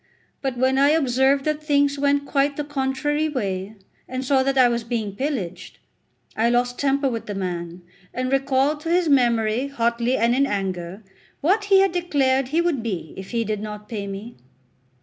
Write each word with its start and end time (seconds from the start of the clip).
But 0.41 0.57
when 0.57 0.79
I 0.79 0.89
observed 0.89 1.45
that 1.45 1.61
things 1.61 1.99
went 1.99 2.25
quite 2.25 2.57
the 2.57 2.63
contrary 2.63 3.29
way, 3.29 3.75
and 4.09 4.25
saw 4.25 4.41
that 4.41 4.57
I 4.57 4.67
was 4.67 4.83
being 4.83 5.15
pillaged, 5.15 5.77
I 6.35 6.49
lost 6.49 6.79
temper 6.79 7.07
with 7.07 7.27
the 7.27 7.35
man, 7.35 7.83
and 8.11 8.31
recalled 8.31 8.79
to 8.79 8.89
his 8.89 9.07
memory 9.07 9.67
hotly 9.67 10.17
and 10.17 10.33
in 10.33 10.47
anger 10.47 11.03
what 11.41 11.65
he 11.65 11.81
had 11.81 11.91
declared 11.91 12.47
he 12.47 12.61
would 12.61 12.81
be 12.81 13.13
if 13.15 13.29
he 13.29 13.43
did 13.43 13.61
not 13.61 13.87
pay 13.87 14.07
me. 14.07 14.37